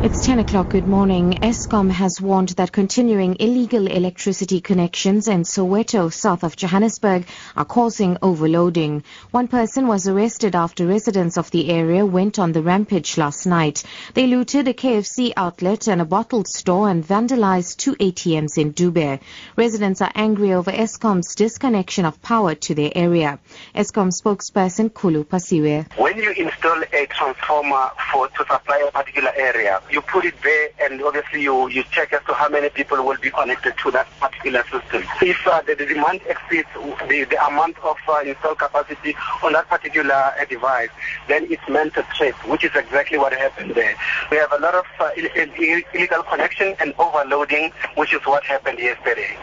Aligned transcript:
It's 0.00 0.24
10 0.24 0.38
o'clock. 0.38 0.68
Good 0.68 0.86
morning. 0.86 1.40
Eskom 1.42 1.90
has 1.90 2.20
warned 2.20 2.50
that 2.50 2.70
continuing 2.70 3.34
illegal 3.40 3.88
electricity 3.88 4.60
connections 4.60 5.26
in 5.26 5.42
Soweto, 5.42 6.12
south 6.12 6.44
of 6.44 6.54
Johannesburg, 6.54 7.26
are 7.56 7.64
causing 7.64 8.16
overloading. 8.22 9.02
One 9.32 9.48
person 9.48 9.88
was 9.88 10.06
arrested 10.06 10.54
after 10.54 10.86
residents 10.86 11.36
of 11.36 11.50
the 11.50 11.68
area 11.70 12.06
went 12.06 12.38
on 12.38 12.52
the 12.52 12.62
rampage 12.62 13.18
last 13.18 13.44
night. 13.44 13.82
They 14.14 14.28
looted 14.28 14.68
a 14.68 14.72
KFC 14.72 15.32
outlet 15.36 15.88
and 15.88 16.00
a 16.00 16.04
bottled 16.04 16.46
store 16.46 16.88
and 16.88 17.04
vandalized 17.04 17.78
two 17.78 17.96
ATMs 17.96 18.56
in 18.56 18.74
Dube. 18.74 19.20
Residents 19.56 20.00
are 20.00 20.12
angry 20.14 20.52
over 20.52 20.70
Eskom's 20.70 21.34
disconnection 21.34 22.04
of 22.04 22.22
power 22.22 22.54
to 22.54 22.74
their 22.76 22.92
area. 22.94 23.40
Eskom 23.74 24.12
spokesperson 24.12 24.94
Kulu 24.94 25.24
Phasiwe. 25.24 25.92
When 25.98 26.18
you 26.18 26.30
install 26.30 26.84
a 26.92 27.06
transformer 27.06 27.90
for 28.12 28.28
to 28.28 28.46
supply 28.48 28.84
a 28.86 28.92
particular 28.92 29.32
area, 29.34 29.82
you 29.90 30.00
put 30.02 30.24
it 30.24 30.34
there 30.42 30.68
and 30.80 31.02
obviously 31.02 31.42
you, 31.42 31.68
you 31.68 31.82
check 31.90 32.12
as 32.12 32.22
to 32.26 32.34
how 32.34 32.48
many 32.48 32.68
people 32.68 33.02
will 33.04 33.16
be 33.18 33.30
connected 33.30 33.74
to 33.78 33.90
that 33.90 34.06
particular 34.20 34.62
system. 34.64 35.02
If 35.22 35.46
uh, 35.46 35.62
the, 35.62 35.74
the, 35.74 35.86
demand 35.86 36.20
exceeds 36.26 36.68
the, 36.74 37.24
the 37.24 37.46
amount 37.46 37.78
of 37.78 37.96
uh, 38.08 38.20
install 38.24 38.54
capacity 38.54 39.14
on 39.42 39.52
that 39.54 39.68
particular 39.68 40.14
uh, 40.14 40.44
device, 40.44 40.90
then 41.28 41.46
it's 41.50 41.66
meant 41.68 41.94
to 41.94 42.02
trip, 42.16 42.34
which 42.46 42.64
is 42.64 42.70
exactly 42.74 43.18
what 43.18 43.32
happened 43.32 43.74
there. 43.74 43.96
We 44.30 44.36
have 44.38 44.52
a 44.52 44.58
lot 44.58 44.74
of 44.74 44.84
uh, 45.00 45.10
Ill- 45.16 45.82
illegal 45.94 46.22
connection 46.22 46.74
and 46.80 46.94
overloading, 46.98 47.72
which 47.96 48.12
is 48.12 48.20
what 48.24 48.44
happened 48.44 48.78
yesterday. 48.78 49.36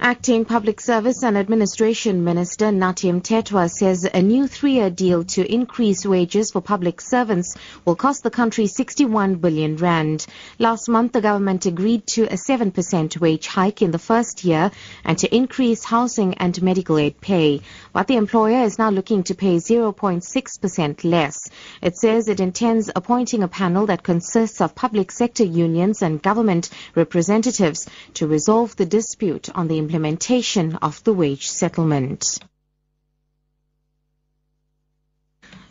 Acting 0.00 0.44
Public 0.44 0.80
Service 0.80 1.22
and 1.22 1.38
Administration 1.38 2.24
Minister 2.24 2.66
Nathi 2.66 3.12
Mthethwa 3.12 3.70
says 3.70 4.04
a 4.12 4.20
new 4.20 4.48
three-year 4.48 4.90
deal 4.90 5.22
to 5.22 5.52
increase 5.52 6.04
wages 6.04 6.50
for 6.50 6.60
public 6.60 7.00
servants 7.00 7.56
will 7.84 7.94
cost 7.94 8.24
the 8.24 8.30
country 8.30 8.66
61 8.66 9.36
billion 9.36 9.76
rand. 9.76 10.26
Last 10.58 10.88
month, 10.88 11.12
the 11.12 11.20
government 11.20 11.66
agreed 11.66 12.08
to 12.08 12.24
a 12.24 12.34
7% 12.34 13.20
wage 13.20 13.46
hike 13.46 13.82
in 13.82 13.92
the 13.92 13.98
first 14.00 14.42
year 14.42 14.72
and 15.04 15.16
to 15.18 15.32
increase 15.32 15.84
housing 15.84 16.34
and 16.34 16.60
medical 16.60 16.98
aid 16.98 17.20
pay. 17.20 17.60
But 17.92 18.08
the 18.08 18.16
employer 18.16 18.64
is 18.64 18.78
now 18.80 18.90
looking 18.90 19.22
to 19.24 19.34
pay 19.36 19.58
0.6% 19.58 21.04
less. 21.04 21.38
It 21.80 21.96
says 21.96 22.26
it 22.26 22.40
intends 22.40 22.90
appointing 22.94 23.44
a 23.44 23.48
panel 23.48 23.86
that 23.86 24.02
consists 24.02 24.60
of 24.60 24.74
public 24.74 25.12
sector 25.12 25.44
unions 25.44 26.02
and 26.02 26.20
government 26.20 26.68
representatives 26.96 27.86
to 28.14 28.26
resolve 28.26 28.74
the 28.74 28.86
dispute 28.86 29.48
on 29.54 29.68
the 29.68 29.83
implementation 29.84 30.76
of 30.76 31.04
the 31.04 31.12
wage 31.12 31.46
settlement. 31.48 32.38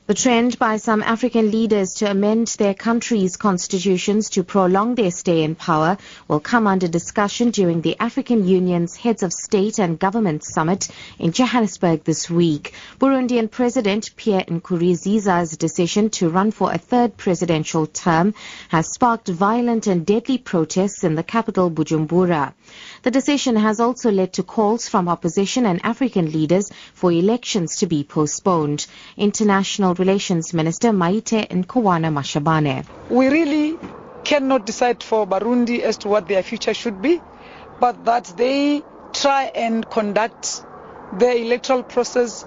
The 0.06 0.14
trend 0.14 0.59
by 0.59 0.75
some 0.75 1.02
African 1.02 1.50
leaders 1.50 1.94
to 1.95 2.11
amend 2.11 2.47
their 2.59 2.73
country's 2.73 3.38
constitutions 3.38 4.30
to 4.31 4.44
prolong 4.44 4.95
their 4.95 5.11
stay 5.11 5.44
in 5.44 5.56
power 5.56 5.97
will 6.28 6.41
come 6.41 6.67
under 6.67 6.89
discussion 6.89 7.52
during 7.52 7.80
the 7.80 7.97
African 8.02 8.45
Union's 8.45 8.97
Heads 8.97 9.23
of 9.23 9.31
State 9.31 9.80
and 9.80 9.97
Government 9.97 10.44
Summit 10.44 10.89
in 11.19 11.31
Johannesburg 11.31 12.03
this 12.03 12.30
week. 12.30 12.73
Burundian 13.00 13.50
President 13.50 14.11
Pierre 14.17 14.44
Nkurunziza's 14.44 15.56
decision 15.56 16.09
to 16.09 16.30
run 16.30 16.52
for 16.52 16.73
a 16.73 16.78
third 16.78 17.16
presidential 17.16 17.88
term 17.88 18.34
has 18.67 18.91
sparked 18.91 19.30
violent 19.30 19.88
and 19.88 20.06
deadly 20.06 20.38
protests 20.38 21.06
in 21.06 21.16
the 21.16 21.23
capital 21.23 21.72
Bujumbura. 21.72 22.52
The 23.03 23.11
decision 23.11 23.55
has 23.55 23.79
also 23.79 24.11
led 24.11 24.33
to 24.33 24.43
calls 24.43 24.88
from 24.88 25.09
opposition 25.09 25.66
and 25.66 25.79
African 25.83 26.31
leaders 26.31 26.71
for 26.93 27.11
elections 27.11 27.77
to 27.77 27.85
be 27.88 28.03
postponed. 28.03 28.85
International 29.17 29.93
Relations 29.93 30.53
Minister 30.53 30.89
Maite 30.89 31.47
Nkoana 31.49 32.11
Mashabane. 32.13 32.85
We 33.09 33.27
really 33.27 33.78
cannot 34.23 34.66
decide 34.66 35.03
for 35.03 35.28
Burundi 35.28 35.81
as 35.81 35.97
to 35.97 36.07
what 36.07 36.28
their 36.28 36.44
future 36.44 36.73
should 36.73 37.01
be, 37.01 37.22
but 37.79 38.06
that 38.06 38.25
they 38.38 38.81
try 39.13 39.51
and 39.53 39.88
conduct 39.90 40.63
their 41.19 41.35
electoral 41.35 41.84
process 41.84 42.45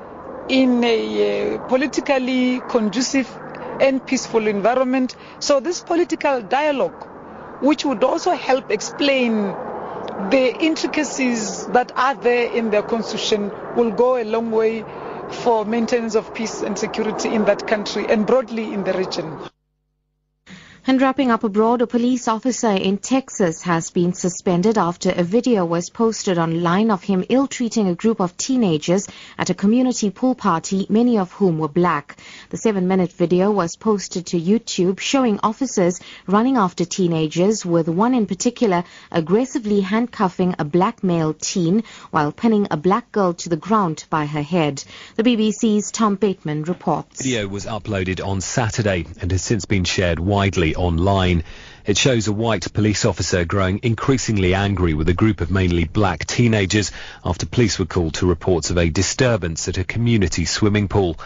in 0.48 0.82
a 0.84 1.54
uh, 1.54 1.58
politically 1.68 2.60
conducive 2.68 3.28
and 3.80 4.04
peaceful 4.06 4.46
environment. 4.46 5.14
So 5.40 5.60
this 5.60 5.80
political 5.80 6.40
dialogue, 6.40 7.06
which 7.60 7.84
would 7.84 8.02
also 8.04 8.32
help 8.32 8.70
explain 8.70 9.54
the 10.30 10.56
intricacies 10.60 11.66
that 11.68 11.92
are 11.96 12.14
there 12.14 12.50
in 12.52 12.70
their 12.70 12.82
constitution, 12.82 13.50
will 13.76 13.90
go 13.90 14.16
a 14.16 14.24
long 14.24 14.50
way 14.50 14.84
for 15.42 15.64
maintenance 15.64 16.14
of 16.14 16.32
peace 16.34 16.62
and 16.62 16.78
security 16.78 17.34
in 17.34 17.44
that 17.46 17.66
country 17.66 18.06
and 18.08 18.26
broadly 18.26 18.72
in 18.72 18.84
the 18.84 18.92
region. 18.94 19.50
And 20.88 21.02
wrapping 21.02 21.32
up 21.32 21.42
abroad, 21.42 21.82
a 21.82 21.86
police 21.88 22.28
officer 22.28 22.70
in 22.70 22.98
Texas 22.98 23.62
has 23.62 23.90
been 23.90 24.12
suspended 24.12 24.78
after 24.78 25.10
a 25.10 25.24
video 25.24 25.64
was 25.64 25.90
posted 25.90 26.38
online 26.38 26.92
of 26.92 27.02
him 27.02 27.24
ill-treating 27.28 27.88
a 27.88 27.96
group 27.96 28.20
of 28.20 28.36
teenagers 28.36 29.08
at 29.36 29.50
a 29.50 29.54
community 29.54 30.10
pool 30.10 30.36
party, 30.36 30.86
many 30.88 31.18
of 31.18 31.32
whom 31.32 31.58
were 31.58 31.66
black. 31.66 32.16
The 32.50 32.56
seven-minute 32.56 33.12
video 33.12 33.50
was 33.50 33.74
posted 33.74 34.26
to 34.26 34.40
YouTube 34.40 35.00
showing 35.00 35.40
officers 35.42 35.98
running 36.28 36.56
after 36.56 36.84
teenagers, 36.84 37.66
with 37.66 37.88
one 37.88 38.14
in 38.14 38.26
particular 38.26 38.84
aggressively 39.10 39.80
handcuffing 39.80 40.54
a 40.60 40.64
black 40.64 41.02
male 41.02 41.34
teen 41.34 41.82
while 42.12 42.30
pinning 42.30 42.68
a 42.70 42.76
black 42.76 43.10
girl 43.10 43.34
to 43.34 43.48
the 43.48 43.56
ground 43.56 44.04
by 44.08 44.24
her 44.24 44.42
head. 44.42 44.84
The 45.16 45.24
BBC's 45.24 45.90
Tom 45.90 46.14
Bateman 46.14 46.62
reports. 46.62 47.18
The 47.18 47.24
video 47.24 47.48
was 47.48 47.66
uploaded 47.66 48.24
on 48.24 48.40
Saturday 48.40 49.04
and 49.20 49.32
has 49.32 49.42
since 49.42 49.64
been 49.64 49.82
shared 49.82 50.20
widely 50.20 50.75
online. 50.76 51.42
It 51.86 51.96
shows 51.96 52.26
a 52.26 52.32
white 52.32 52.72
police 52.72 53.04
officer 53.04 53.44
growing 53.44 53.80
increasingly 53.82 54.54
angry 54.54 54.92
with 54.92 55.08
a 55.08 55.14
group 55.14 55.40
of 55.40 55.50
mainly 55.50 55.84
black 55.84 56.26
teenagers 56.26 56.90
after 57.24 57.46
police 57.46 57.78
were 57.78 57.86
called 57.86 58.14
to 58.14 58.26
reports 58.26 58.70
of 58.70 58.78
a 58.78 58.90
disturbance 58.90 59.68
at 59.68 59.78
a 59.78 59.84
community 59.84 60.44
swimming 60.44 60.88
pool. 60.88 61.16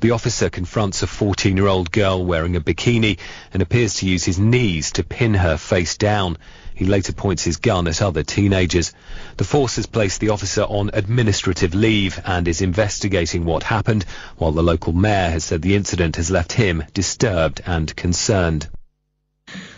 The 0.00 0.12
officer 0.12 0.50
confronts 0.50 1.02
a 1.02 1.06
14-year-old 1.06 1.90
girl 1.90 2.24
wearing 2.24 2.56
a 2.56 2.60
bikini 2.60 3.18
and 3.52 3.62
appears 3.62 3.94
to 3.96 4.06
use 4.06 4.24
his 4.24 4.38
knees 4.38 4.92
to 4.92 5.04
pin 5.04 5.34
her 5.34 5.56
face 5.56 5.96
down. 5.96 6.36
He 6.74 6.84
later 6.84 7.14
points 7.14 7.44
his 7.44 7.56
gun 7.56 7.86
at 7.88 8.02
other 8.02 8.22
teenagers. 8.22 8.92
The 9.38 9.44
force 9.44 9.76
has 9.76 9.86
placed 9.86 10.20
the 10.20 10.28
officer 10.28 10.62
on 10.62 10.90
administrative 10.92 11.74
leave 11.74 12.20
and 12.26 12.46
is 12.46 12.60
investigating 12.60 13.46
what 13.46 13.62
happened, 13.62 14.04
while 14.36 14.52
the 14.52 14.62
local 14.62 14.92
mayor 14.92 15.30
has 15.30 15.44
said 15.44 15.62
the 15.62 15.74
incident 15.74 16.16
has 16.16 16.30
left 16.30 16.52
him 16.52 16.84
disturbed 16.92 17.62
and 17.66 17.96
concerned. 17.96 18.68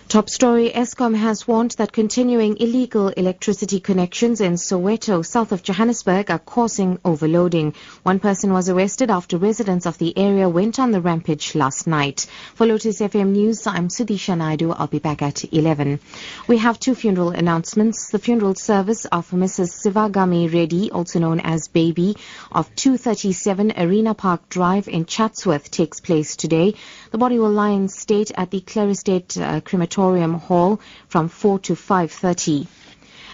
Top 0.09 0.31
story, 0.31 0.71
Eskom 0.71 1.15
has 1.15 1.47
warned 1.47 1.73
that 1.73 1.93
continuing 1.93 2.57
illegal 2.57 3.09
electricity 3.09 3.79
connections 3.79 4.41
in 4.41 4.55
Soweto, 4.55 5.23
south 5.23 5.53
of 5.53 5.63
Johannesburg, 5.63 6.31
are 6.31 6.39
causing 6.39 6.99
overloading. 7.05 7.75
One 8.05 8.19
person 8.19 8.55
was 8.55 8.71
arrested 8.71 9.11
after 9.11 9.37
residents 9.37 9.85
of 9.85 9.99
the 9.99 10.17
area 10.17 10.49
went 10.49 10.79
on 10.79 10.93
the 10.93 11.03
rampage 11.03 11.55
last 11.55 11.87
night. 11.87 12.27
For 12.55 12.65
Lotus 12.67 13.03
FM 13.03 13.33
News, 13.33 13.67
I'm 13.67 13.89
Sudisha 13.89 14.35
Naidu. 14.35 14.71
I'll 14.71 14.87
be 14.87 14.99
back 14.99 15.21
at 15.21 15.45
11. 15.53 16.01
We 16.47 16.57
have 16.57 16.81
two 16.81 16.95
funeral 16.95 17.29
announcements. 17.29 18.09
The 18.09 18.19
funeral 18.19 18.55
service 18.55 19.05
of 19.05 19.31
Mrs. 19.33 19.85
Sivagami 19.85 20.51
Reddy, 20.51 20.91
also 20.91 21.19
known 21.19 21.41
as 21.41 21.69
Baby, 21.69 22.17
of 22.51 22.75
237 22.77 23.75
Arena 23.77 24.15
Park 24.15 24.49
Drive 24.49 24.89
in 24.89 25.05
Chatsworth 25.05 25.71
takes 25.71 26.01
place 26.01 26.35
today. 26.35 26.77
The 27.11 27.19
body 27.19 27.39
will 27.39 27.53
lie 27.53 27.73
in 27.73 27.89
state 27.89 28.31
at 28.35 28.51
the 28.51 28.63
Clare 28.63 28.89
Estate 28.89 29.37
uh, 29.37 29.61
Crematorium 29.61 29.97
Hall 29.98 30.81
from 31.09 31.28
4 31.28 31.59
to 31.59 31.75
5.30. 31.75 32.66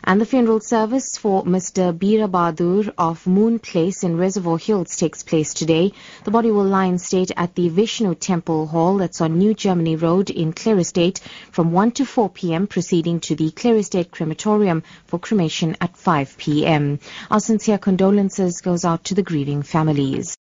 And 0.06 0.20
the 0.20 0.26
funeral 0.26 0.60
service 0.60 1.16
for 1.16 1.44
Mr. 1.44 1.98
Bira 1.98 2.28
Bahadur 2.28 2.92
of 2.98 3.26
Moon 3.26 3.58
Place 3.58 4.04
in 4.04 4.19
Reservoir 4.19 4.58
Hills 4.58 4.96
takes 4.96 5.22
place 5.22 5.55
today. 5.55 5.93
The 6.25 6.31
body 6.31 6.50
will 6.50 6.64
lie 6.64 6.87
in 6.87 6.99
state 6.99 7.31
at 7.37 7.55
the 7.55 7.70
Vishnu 7.70 8.14
Temple 8.14 8.66
Hall 8.66 8.99
that's 8.99 9.20
on 9.22 9.38
New 9.38 9.55
Germany 9.55 9.96
Road 9.96 10.28
in 10.28 10.52
Clare 10.52 10.78
Estate 10.78 11.20
from 11.52 11.72
1 11.72 11.93
to 11.93 12.05
4 12.05 12.28
p.m. 12.28 12.67
proceeding 12.67 13.20
to 13.20 13.34
the 13.34 13.50
Clare 13.50 13.76
Estate 13.76 14.10
Crematorium 14.10 14.82
for 15.06 15.19
cremation 15.19 15.76
at 15.81 15.96
5 15.96 16.37
p.m. 16.37 16.99
Our 17.31 17.40
sincere 17.40 17.78
condolences 17.78 18.60
goes 18.60 18.84
out 18.84 19.05
to 19.05 19.14
the 19.14 19.22
grieving 19.22 19.62
families. 19.62 20.32